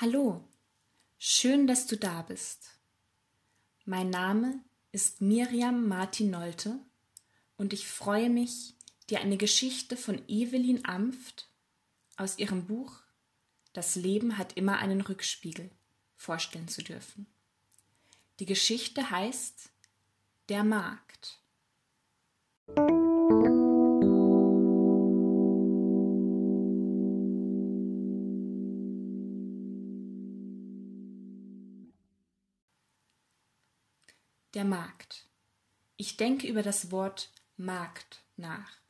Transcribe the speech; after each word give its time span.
Hallo, 0.00 0.42
schön, 1.18 1.66
dass 1.66 1.86
du 1.86 1.94
da 1.94 2.22
bist. 2.22 2.70
Mein 3.84 4.08
Name 4.08 4.64
ist 4.92 5.20
Miriam 5.20 5.88
Martin 5.88 6.30
Nolte 6.30 6.78
und 7.58 7.74
ich 7.74 7.86
freue 7.86 8.30
mich, 8.30 8.72
dir 9.10 9.20
eine 9.20 9.36
Geschichte 9.36 9.98
von 9.98 10.22
Evelyn 10.26 10.86
Amft 10.86 11.50
aus 12.16 12.38
ihrem 12.38 12.64
Buch 12.64 12.94
Das 13.74 13.94
Leben 13.94 14.38
hat 14.38 14.54
immer 14.54 14.78
einen 14.78 15.02
Rückspiegel 15.02 15.70
vorstellen 16.16 16.68
zu 16.68 16.82
dürfen. 16.82 17.26
Die 18.38 18.46
Geschichte 18.46 19.10
heißt 19.10 19.70
Der 20.48 20.64
Markt. 20.64 21.42
Der 34.54 34.64
Markt. 34.64 35.28
Ich 35.96 36.16
denke 36.16 36.48
über 36.48 36.64
das 36.64 36.90
Wort 36.90 37.30
Markt 37.56 38.24
nach. 38.36 38.80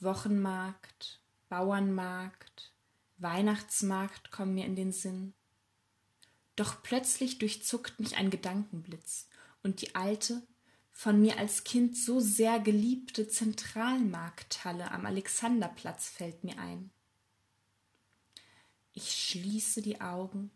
Wochenmarkt, 0.00 1.22
Bauernmarkt, 1.48 2.74
Weihnachtsmarkt 3.16 4.30
kommen 4.30 4.52
mir 4.52 4.66
in 4.66 4.76
den 4.76 4.92
Sinn. 4.92 5.32
Doch 6.56 6.82
plötzlich 6.82 7.38
durchzuckt 7.38 8.00
mich 8.00 8.16
ein 8.16 8.28
Gedankenblitz 8.28 9.30
und 9.62 9.80
die 9.80 9.94
alte, 9.94 10.46
von 10.92 11.22
mir 11.22 11.38
als 11.38 11.64
Kind 11.64 11.96
so 11.96 12.20
sehr 12.20 12.60
geliebte 12.60 13.28
Zentralmarkthalle 13.28 14.90
am 14.90 15.06
Alexanderplatz 15.06 16.10
fällt 16.10 16.44
mir 16.44 16.58
ein. 16.58 16.90
Ich 18.92 19.10
schließe 19.10 19.80
die 19.80 20.02
Augen 20.02 20.50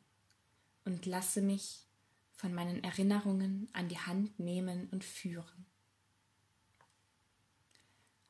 und 0.84 1.06
lasse 1.06 1.40
mich 1.40 1.86
von 2.40 2.54
meinen 2.54 2.82
Erinnerungen 2.82 3.68
an 3.74 3.88
die 3.88 3.98
Hand 3.98 4.40
nehmen 4.40 4.88
und 4.92 5.04
führen. 5.04 5.66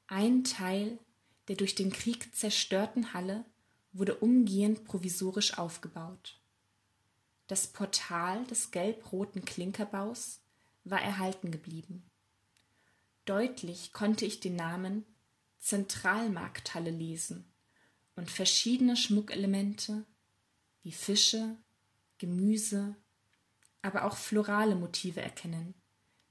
Ein 0.08 0.42
Teil 0.42 0.98
der 1.46 1.54
durch 1.54 1.76
den 1.76 1.92
Krieg 1.92 2.34
zerstörten 2.34 3.12
Halle 3.12 3.44
wurde 3.92 4.16
umgehend 4.16 4.84
provisorisch 4.84 5.58
aufgebaut. 5.58 6.40
Das 7.46 7.68
Portal 7.68 8.44
des 8.46 8.72
gelb-roten 8.72 9.44
Klinkerbaus 9.44 10.40
war 10.82 11.00
erhalten 11.00 11.52
geblieben. 11.52 12.02
Deutlich 13.26 13.92
konnte 13.92 14.26
ich 14.26 14.40
den 14.40 14.56
Namen 14.56 15.04
Zentralmarkthalle 15.60 16.90
lesen 16.90 17.44
und 18.16 18.28
verschiedene 18.28 18.96
Schmuckelemente 18.96 20.04
wie 20.82 20.92
Fische, 20.92 21.56
Gemüse, 22.18 22.96
aber 23.82 24.04
auch 24.04 24.16
florale 24.16 24.74
Motive 24.74 25.20
erkennen, 25.20 25.74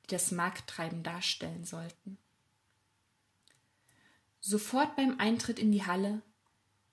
die 0.04 0.08
das 0.08 0.32
Markttreiben 0.32 1.04
darstellen 1.04 1.66
sollten. 1.66 2.18
Sofort 4.40 4.96
beim 4.96 5.20
Eintritt 5.20 5.60
in 5.60 5.72
die 5.72 5.86
Halle 5.86 6.22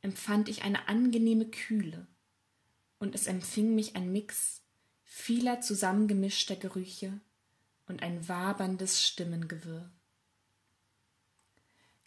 empfand 0.02 0.48
ich 0.48 0.62
eine 0.62 0.88
angenehme 0.88 1.46
Kühle, 1.46 2.06
und 2.98 3.14
es 3.14 3.26
empfing 3.26 3.74
mich 3.74 3.94
ein 3.94 4.10
Mix 4.10 4.62
vieler 5.04 5.60
zusammengemischter 5.60 6.56
Gerüche 6.56 7.20
und 7.86 8.02
ein 8.02 8.28
waberndes 8.28 9.06
Stimmengewirr. 9.06 9.90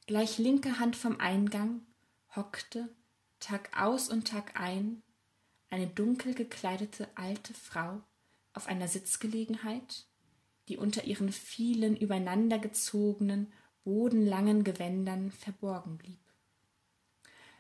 Gleich 0.07 0.39
linker 0.39 0.79
Hand 0.79 0.95
vom 0.95 1.19
Eingang 1.19 1.81
hockte 2.35 2.89
Tag 3.39 3.79
aus 3.79 4.09
und 4.09 4.27
Tag 4.27 4.59
ein 4.59 5.03
eine 5.69 5.87
dunkel 5.87 6.33
gekleidete 6.33 7.07
alte 7.15 7.53
Frau 7.53 8.01
auf 8.59 8.67
einer 8.67 8.89
Sitzgelegenheit, 8.89 10.05
die 10.67 10.75
unter 10.75 11.05
ihren 11.05 11.31
vielen 11.31 11.95
übereinandergezogenen, 11.95 13.53
bodenlangen 13.85 14.65
Gewändern 14.65 15.31
verborgen 15.31 15.97
blieb. 15.97 16.19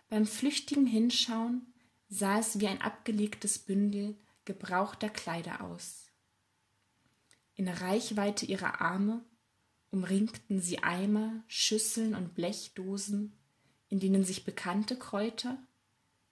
Beim 0.09 0.25
flüchtigen 0.25 0.85
Hinschauen 0.85 1.73
sah 2.09 2.39
es 2.39 2.59
wie 2.59 2.67
ein 2.67 2.81
abgelegtes 2.81 3.59
Bündel 3.59 4.17
gebrauchter 4.43 5.07
Kleider 5.07 5.61
aus. 5.61 6.07
In 7.55 7.69
Reichweite 7.69 8.45
ihrer 8.45 8.81
Arme 8.81 9.23
umringten 9.91 10.59
sie 10.59 10.83
Eimer, 10.83 11.45
Schüsseln 11.47 12.13
und 12.13 12.35
Blechdosen, 12.35 13.37
in 13.87 14.01
denen 14.01 14.25
sich 14.25 14.43
bekannte 14.43 14.97
Kräuter, 14.97 15.57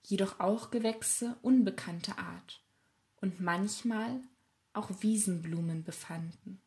jedoch 0.02 0.40
auch 0.40 0.70
Gewächse 0.70 1.38
unbekannter 1.40 2.18
Art 2.18 2.62
und 3.22 3.40
manchmal 3.40 4.20
auch 4.78 4.90
Wiesenblumen 5.00 5.84
befanden. 5.84 6.62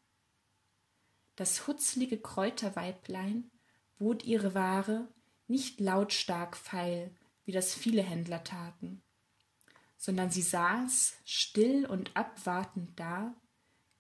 Das 1.36 1.66
hutzlige 1.68 2.20
Kräuterweiblein 2.20 3.50
bot 3.98 4.24
ihre 4.24 4.54
Ware 4.54 5.08
nicht 5.48 5.80
lautstark 5.80 6.56
feil, 6.56 7.16
wie 7.46 7.52
das 7.52 7.74
viele 7.74 8.02
Händler 8.02 8.44
taten, 8.44 9.02
sondern 9.98 10.30
sie 10.30 10.42
saß 10.42 11.14
still 11.26 11.86
und 11.86 12.16
abwartend 12.16 13.00
da, 13.00 13.34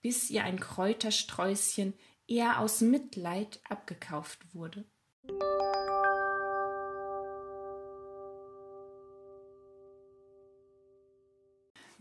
bis 0.01 0.29
ihr 0.29 0.43
ein 0.43 0.59
Kräutersträußchen 0.59 1.93
eher 2.27 2.59
aus 2.59 2.81
Mitleid 2.81 3.59
abgekauft 3.67 4.53
wurde. 4.53 4.85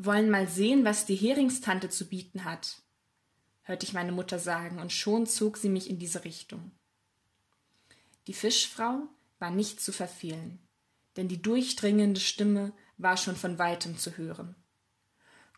Wollen 0.05 0.31
mal 0.31 0.49
sehen, 0.49 0.84
was 0.84 1.06
die 1.06 1.16
Heringstante 1.16 1.88
zu 1.88 2.06
bieten 2.09 2.44
hat, 2.44 2.83
hörte 3.62 3.87
ich 3.87 3.93
meine 3.93 4.12
Mutter 4.12 4.38
sagen, 4.38 4.78
und 4.78 4.93
schon 4.93 5.27
zog 5.27 5.56
sie 5.56 5.69
mich 5.69 5.88
in 5.88 5.99
diese 5.99 6.25
Richtung. 6.25 6.72
Die 8.27 8.34
Fischfrau 8.34 9.03
war 9.38 9.50
nicht 9.50 9.81
zu 9.81 9.93
verfehlen, 9.93 10.59
denn 11.16 11.28
die 11.28 11.41
durchdringende 11.41 12.21
Stimme 12.21 12.72
war 12.99 13.16
schon 13.16 13.37
von 13.37 13.59
weitem 13.59 13.99
zu 13.99 14.16
hören. 14.16 14.55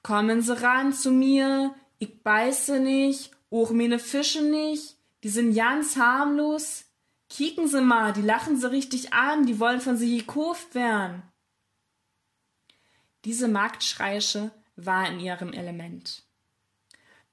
Kommen 0.02 0.42
Sie 0.42 0.60
ran 0.60 0.92
zu 0.92 1.10
mir, 1.12 1.74
ich 1.98 2.22
beiße 2.22 2.80
nicht, 2.80 3.30
auch 3.50 3.70
meine 3.70 3.98
Fische 3.98 4.42
nicht, 4.42 4.96
die 5.22 5.28
sind 5.28 5.54
ganz 5.54 5.96
harmlos. 5.96 6.84
Kicken 7.28 7.68
Sie 7.68 7.80
mal, 7.80 8.12
die 8.12 8.22
lachen 8.22 8.58
Sie 8.58 8.70
richtig 8.70 9.12
an, 9.12 9.46
die 9.46 9.60
wollen 9.60 9.80
von 9.80 9.96
Sie 9.96 10.18
gekauft 10.18 10.74
werden. 10.74 11.22
Diese 13.24 13.48
Marktschreische 13.48 14.50
war 14.76 15.08
in 15.08 15.20
ihrem 15.20 15.52
Element. 15.52 16.24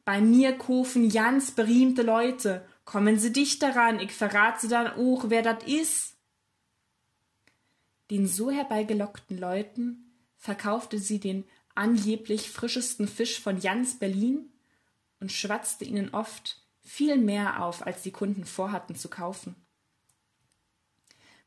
Bei 0.06 0.22
mir 0.22 0.58
kaufen 0.58 1.10
ganz 1.10 1.52
berühmte 1.52 2.02
Leute. 2.02 2.66
Kommen 2.86 3.20
Sie 3.20 3.32
dicht 3.32 3.62
daran, 3.62 4.00
ich 4.00 4.12
verrate 4.12 4.68
dann 4.68 4.88
auch, 4.88 5.30
wer 5.30 5.42
dat 5.42 5.64
is. 5.68 6.16
Den 8.10 8.28
so 8.28 8.50
herbeigelockten 8.50 9.38
Leuten 9.38 10.16
verkaufte 10.38 10.98
sie 10.98 11.20
den 11.20 11.44
angeblich 11.76 12.50
frischesten 12.50 13.08
Fisch 13.08 13.40
von 13.40 13.60
Jans 13.60 14.00
Berlin 14.00 14.52
und 15.20 15.32
schwatzte 15.32 15.86
ihnen 15.86 16.10
oft 16.14 16.66
viel 16.82 17.18
mehr 17.18 17.64
auf, 17.64 17.86
als 17.86 18.02
die 18.02 18.12
Kunden 18.12 18.46
vorhatten 18.46 18.96
zu 18.96 19.10
kaufen. 19.10 19.56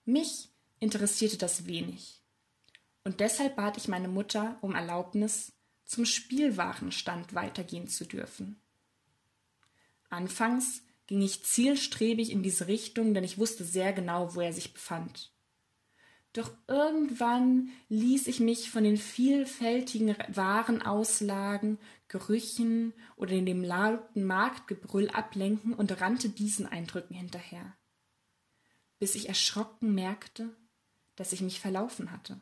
Mich 0.05 0.51
interessierte 0.79 1.39
das 1.39 1.67
wenig 1.67 2.22
und 3.05 3.21
deshalb 3.21 3.57
bat 3.57 3.77
ich 3.77 3.89
meine 3.89 4.09
Mutter 4.09 4.59
um 4.61 4.75
Erlaubnis, 4.75 5.53
zum 5.85 6.07
Spielwarenstand 6.07 7.35
weitergehen 7.35 7.89
zu 7.89 8.07
dürfen. 8.07 8.61
Anfangs 10.09 10.83
ging 11.07 11.21
ich 11.21 11.45
zielstrebig 11.45 12.31
in 12.31 12.43
diese 12.43 12.67
Richtung, 12.67 13.15
denn 13.15 13.25
ich 13.25 13.39
wusste 13.39 13.65
sehr 13.65 13.93
genau, 13.93 14.35
wo 14.35 14.41
er 14.41 14.53
sich 14.53 14.73
befand. 14.73 15.33
Doch 16.33 16.51
irgendwann 16.67 17.71
ließ 17.89 18.27
ich 18.27 18.41
mich 18.41 18.71
von 18.71 18.85
den 18.85 18.97
vielfältigen 18.97 20.17
Warenauslagen, 20.29 21.79
Gerüchen 22.09 22.95
oder 23.17 23.39
dem 23.39 23.63
lauten 23.63 24.25
Marktgebrüll 24.25 25.11
ablenken 25.11 25.75
und 25.75 26.01
rannte 26.01 26.31
diesen 26.31 26.67
Eindrücken 26.67 27.15
hinterher, 27.15 27.77
bis 28.99 29.15
ich 29.15 29.29
erschrocken 29.29 29.95
merkte, 29.95 30.57
dass 31.17 31.35
ich 31.35 31.43
mich 31.43 31.61
verlaufen 31.61 32.11
hatte. 32.13 32.41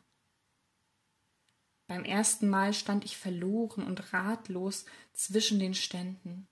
Beim 1.91 2.05
ersten 2.05 2.47
Mal 2.47 2.73
stand 2.73 3.03
ich 3.03 3.17
verloren 3.17 3.83
und 3.85 4.13
ratlos 4.13 4.85
zwischen 5.11 5.59
den 5.59 5.73
Ständen, 5.73 6.47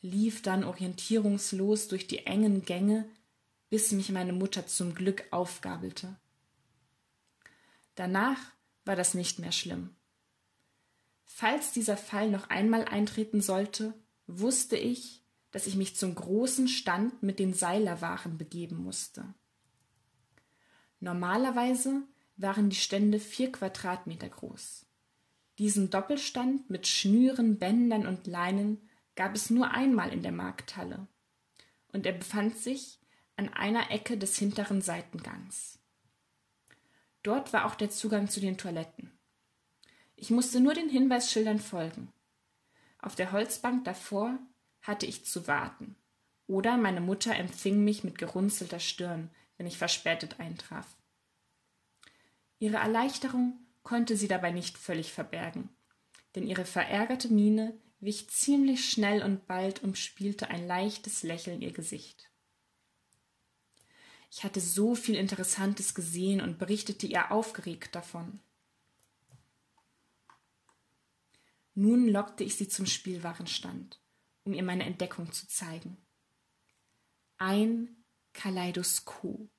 lief 0.00 0.42
dann 0.42 0.64
orientierungslos 0.64 1.86
durch 1.86 2.08
die 2.08 2.26
engen 2.26 2.64
Gänge, 2.64 3.08
bis 3.68 3.92
mich 3.92 4.10
meine 4.10 4.32
Mutter 4.32 4.66
zum 4.66 4.96
Glück 4.96 5.22
aufgabelte. 5.30 6.16
Danach 7.94 8.40
war 8.84 8.96
das 8.96 9.14
nicht 9.14 9.38
mehr 9.38 9.52
schlimm. 9.52 9.94
Falls 11.24 11.70
dieser 11.70 11.96
Fall 11.96 12.28
noch 12.28 12.50
einmal 12.50 12.84
eintreten 12.84 13.40
sollte, 13.40 13.94
wusste 14.26 14.76
ich, 14.76 15.22
dass 15.52 15.68
ich 15.68 15.76
mich 15.76 15.94
zum 15.94 16.16
großen 16.16 16.66
Stand 16.66 17.22
mit 17.22 17.38
den 17.38 17.54
Seilerwaren 17.54 18.38
begeben 18.38 18.82
musste. 18.82 19.34
Normalerweise 20.98 22.02
waren 22.40 22.70
die 22.70 22.76
Stände 22.76 23.18
vier 23.18 23.52
Quadratmeter 23.52 24.28
groß. 24.28 24.86
Diesen 25.58 25.90
Doppelstand 25.90 26.70
mit 26.70 26.86
Schnüren, 26.86 27.58
Bändern 27.58 28.06
und 28.06 28.26
Leinen 28.26 28.88
gab 29.14 29.34
es 29.34 29.50
nur 29.50 29.72
einmal 29.72 30.12
in 30.12 30.22
der 30.22 30.32
Markthalle, 30.32 31.06
und 31.92 32.06
er 32.06 32.12
befand 32.12 32.56
sich 32.56 32.98
an 33.36 33.48
einer 33.50 33.90
Ecke 33.90 34.16
des 34.16 34.38
hinteren 34.38 34.80
Seitengangs. 34.80 35.78
Dort 37.22 37.52
war 37.52 37.66
auch 37.66 37.74
der 37.74 37.90
Zugang 37.90 38.28
zu 38.28 38.40
den 38.40 38.56
Toiletten. 38.56 39.12
Ich 40.16 40.30
musste 40.30 40.60
nur 40.60 40.74
den 40.74 40.88
Hinweisschildern 40.88 41.58
folgen. 41.58 42.12
Auf 42.98 43.14
der 43.14 43.32
Holzbank 43.32 43.84
davor 43.84 44.38
hatte 44.82 45.06
ich 45.06 45.26
zu 45.26 45.46
warten, 45.46 45.96
oder 46.46 46.78
meine 46.78 47.00
Mutter 47.00 47.34
empfing 47.34 47.84
mich 47.84 48.04
mit 48.04 48.18
gerunzelter 48.18 48.80
Stirn, 48.80 49.30
wenn 49.56 49.66
ich 49.66 49.76
verspätet 49.76 50.40
eintraf. 50.40 50.86
Ihre 52.60 52.76
Erleichterung 52.76 53.58
konnte 53.82 54.16
sie 54.16 54.28
dabei 54.28 54.52
nicht 54.52 54.78
völlig 54.78 55.12
verbergen, 55.12 55.70
denn 56.34 56.46
ihre 56.46 56.66
verärgerte 56.66 57.28
Miene 57.28 57.76
wich 58.00 58.28
ziemlich 58.30 58.88
schnell 58.88 59.22
und 59.22 59.46
bald 59.46 59.82
umspielte 59.82 60.48
ein 60.48 60.66
leichtes 60.66 61.22
Lächeln 61.22 61.62
ihr 61.62 61.72
Gesicht. 61.72 62.30
Ich 64.30 64.44
hatte 64.44 64.60
so 64.60 64.94
viel 64.94 65.16
Interessantes 65.16 65.94
gesehen 65.94 66.40
und 66.40 66.58
berichtete 66.58 67.06
ihr 67.06 67.32
aufgeregt 67.32 67.94
davon. 67.94 68.40
Nun 71.74 72.08
lockte 72.08 72.44
ich 72.44 72.56
sie 72.56 72.68
zum 72.68 72.84
Spielwarenstand, 72.84 74.00
um 74.44 74.52
ihr 74.52 74.62
meine 74.62 74.84
Entdeckung 74.84 75.32
zu 75.32 75.48
zeigen. 75.48 75.96
Ein 77.38 78.04
Kaleidoskop 78.34 79.49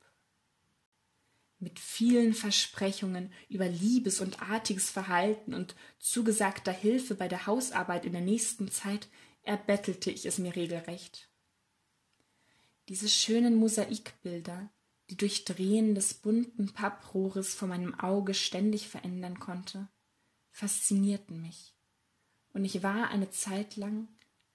mit 1.61 1.79
vielen 1.79 2.33
Versprechungen 2.33 3.31
über 3.47 3.69
liebes 3.69 4.19
und 4.19 4.41
artiges 4.41 4.89
Verhalten 4.89 5.53
und 5.53 5.75
zugesagter 5.99 6.71
Hilfe 6.71 7.15
bei 7.15 7.27
der 7.27 7.45
Hausarbeit 7.45 8.05
in 8.05 8.13
der 8.13 8.21
nächsten 8.21 8.71
Zeit 8.71 9.07
erbettelte 9.43 10.09
ich 10.11 10.25
es 10.25 10.39
mir 10.39 10.55
regelrecht. 10.55 11.29
Diese 12.89 13.07
schönen 13.07 13.55
Mosaikbilder, 13.55 14.71
die 15.09 15.17
durch 15.17 15.45
Drehen 15.45 15.93
des 15.93 16.15
bunten 16.15 16.73
Papprohres 16.73 17.53
vor 17.53 17.67
meinem 17.67 17.97
Auge 17.99 18.33
ständig 18.33 18.87
verändern 18.87 19.39
konnte, 19.39 19.87
faszinierten 20.49 21.41
mich, 21.41 21.75
und 22.53 22.65
ich 22.65 22.81
war 22.83 23.09
eine 23.09 23.29
Zeit 23.29 23.75
lang 23.77 24.07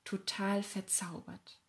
total 0.04 0.62
verzaubert. 0.62 1.60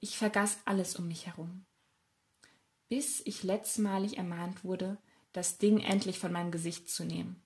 Ich 0.00 0.16
vergaß 0.16 0.58
alles 0.64 0.96
um 0.96 1.08
mich 1.08 1.26
herum, 1.26 1.66
bis 2.88 3.20
ich 3.24 3.42
letztmalig 3.42 4.16
ermahnt 4.16 4.62
wurde, 4.64 4.98
das 5.32 5.58
Ding 5.58 5.80
endlich 5.80 6.18
von 6.18 6.32
meinem 6.32 6.52
Gesicht 6.52 6.88
zu 6.88 7.04
nehmen. 7.04 7.42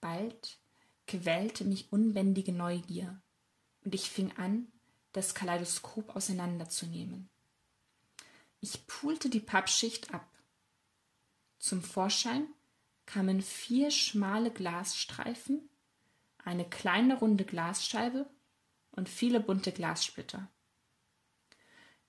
Bald 0.00 0.58
quälte 1.06 1.64
mich 1.64 1.92
unbändige 1.92 2.52
Neugier, 2.52 3.22
und 3.84 3.94
ich 3.94 4.10
fing 4.10 4.32
an, 4.36 4.72
das 5.12 5.34
Kaleidoskop 5.34 6.16
auseinanderzunehmen. 6.16 7.28
Ich 8.60 8.86
pulte 8.86 9.28
die 9.28 9.40
Pappschicht 9.40 10.12
ab. 10.14 10.28
Zum 11.58 11.82
Vorschein 11.82 12.46
kamen 13.06 13.42
vier 13.42 13.90
schmale 13.90 14.50
Glasstreifen, 14.50 15.68
eine 16.38 16.68
kleine 16.68 17.18
runde 17.18 17.44
Glasscheibe 17.44 18.28
und 18.90 19.08
viele 19.08 19.40
bunte 19.40 19.72
Glassplitter. 19.72 20.50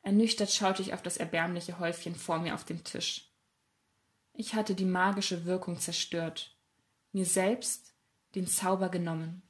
Ernüchtert 0.03 0.51
schaute 0.51 0.81
ich 0.81 0.93
auf 0.93 1.01
das 1.01 1.15
erbärmliche 1.15 1.79
Häufchen 1.79 2.13
vor 2.13 2.37
mir 2.37 2.55
auf 2.55 2.65
dem 2.65 2.83
Tisch. 2.83 3.31
Ich 4.33 4.53
hatte 4.53 4.75
die 4.75 4.83
magische 4.83 5.45
Wirkung 5.45 5.79
zerstört, 5.79 6.57
mir 7.13 7.25
selbst 7.25 7.93
den 8.35 8.45
Zauber 8.45 8.89
genommen. 8.89 9.43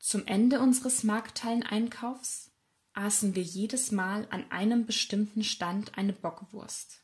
Zum 0.00 0.26
Ende 0.26 0.58
unseres 0.58 1.04
Markthalleneinkaufs 1.04 2.50
aßen 2.94 3.36
wir 3.36 3.42
jedes 3.44 3.92
Mal 3.92 4.26
an 4.30 4.50
einem 4.50 4.86
bestimmten 4.86 5.44
Stand 5.44 5.96
eine 5.96 6.12
Bockwurst 6.12 7.03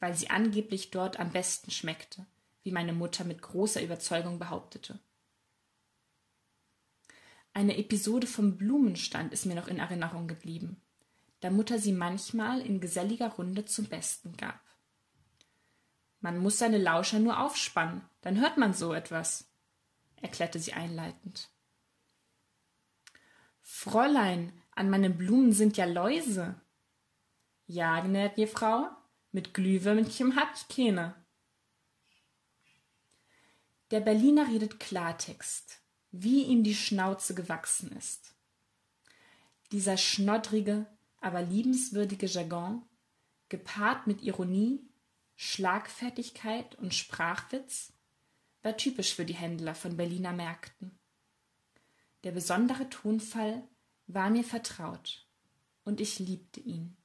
weil 0.00 0.14
sie 0.14 0.30
angeblich 0.30 0.90
dort 0.90 1.18
am 1.18 1.30
besten 1.30 1.70
schmeckte, 1.70 2.26
wie 2.62 2.72
meine 2.72 2.92
Mutter 2.92 3.24
mit 3.24 3.42
großer 3.42 3.82
Überzeugung 3.82 4.38
behauptete. 4.38 4.98
Eine 7.52 7.76
Episode 7.78 8.26
vom 8.26 8.56
Blumenstand 8.56 9.32
ist 9.32 9.46
mir 9.46 9.54
noch 9.54 9.68
in 9.68 9.78
Erinnerung 9.78 10.26
geblieben, 10.26 10.80
da 11.40 11.50
Mutter 11.50 11.78
sie 11.78 11.92
manchmal 11.92 12.60
in 12.60 12.80
geselliger 12.80 13.28
Runde 13.28 13.64
zum 13.64 13.86
Besten 13.86 14.36
gab. 14.36 14.60
Man 16.20 16.38
muss 16.38 16.58
seine 16.58 16.78
Lauscher 16.78 17.18
nur 17.18 17.38
aufspannen, 17.38 18.02
dann 18.22 18.40
hört 18.40 18.56
man 18.56 18.72
so 18.72 18.92
etwas, 18.94 19.46
erklärte 20.20 20.58
sie 20.58 20.72
einleitend. 20.72 21.50
Fräulein, 23.60 24.52
an 24.74 24.90
meinen 24.90 25.16
Blumen 25.16 25.52
sind 25.52 25.76
ja 25.76 25.84
Läuse. 25.84 26.54
Ja, 27.66 28.00
gnädige 28.00 28.46
Frau, 28.46 28.88
mit 29.34 29.52
Glühwürmchen 29.52 30.36
hab 30.36 30.54
ich 30.54 30.68
keine. 30.68 31.12
Der 33.90 33.98
Berliner 33.98 34.46
redet 34.46 34.78
Klartext, 34.78 35.80
wie 36.12 36.44
ihm 36.44 36.62
die 36.62 36.74
Schnauze 36.74 37.34
gewachsen 37.34 37.90
ist. 37.96 38.36
Dieser 39.72 39.96
schnoddrige, 39.96 40.86
aber 41.20 41.42
liebenswürdige 41.42 42.26
Jargon, 42.26 42.86
gepaart 43.48 44.06
mit 44.06 44.22
Ironie, 44.22 44.88
Schlagfertigkeit 45.34 46.76
und 46.76 46.94
Sprachwitz, 46.94 47.92
war 48.62 48.76
typisch 48.76 49.14
für 49.14 49.24
die 49.24 49.34
Händler 49.34 49.74
von 49.74 49.96
Berliner 49.96 50.32
Märkten. 50.32 50.96
Der 52.22 52.30
besondere 52.30 52.88
Tonfall 52.88 53.66
war 54.06 54.30
mir 54.30 54.44
vertraut, 54.44 55.26
und 55.82 56.00
ich 56.00 56.20
liebte 56.20 56.60
ihn. 56.60 56.96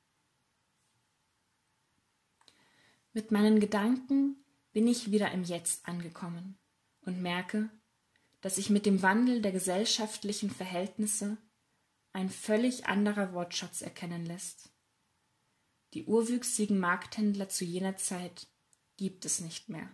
Mit 3.13 3.32
meinen 3.32 3.60
Gedanken 3.60 4.44
bin 4.72 4.88
ich 4.88 5.12
wieder 5.12 5.32
im 5.32 5.44
Jetzt 5.44 5.88
angekommen 5.88 6.58
und 7.01 7.22
merke, 7.22 7.70
dass 8.42 8.56
sich 8.56 8.70
mit 8.70 8.86
dem 8.86 9.01
Wandel 9.01 9.42
der 9.42 9.51
gesellschaftlichen 9.51 10.50
Verhältnisse 10.50 11.38
ein 12.13 12.30
völlig 12.30 12.86
anderer 12.86 13.34
Wortschatz 13.34 13.82
erkennen 13.82 14.25
lässt. 14.25 14.72
Die 15.94 16.06
urwüchsigen 16.06 16.80
Markthändler 16.80 17.50
zu 17.50 17.66
jener 17.66 17.98
Zeit 17.98 18.48
gibt 18.98 19.25
es 19.25 19.42
nicht 19.42 19.70
mehr. 19.70 19.89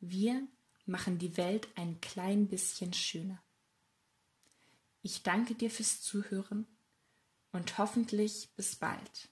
Wir 0.00 0.46
machen 0.86 1.18
die 1.18 1.36
Welt 1.36 1.68
ein 1.76 2.00
klein 2.00 2.48
bisschen 2.48 2.92
schöner. 2.92 3.40
Ich 5.02 5.22
danke 5.22 5.54
dir 5.54 5.70
fürs 5.70 6.00
Zuhören 6.00 6.66
und 7.52 7.78
hoffentlich 7.78 8.50
bis 8.56 8.74
bald. 8.76 9.28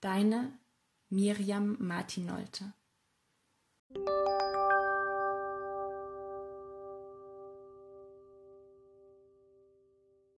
Deine 0.00 0.58
Miriam 1.14 1.76
Martinolte 1.78 2.74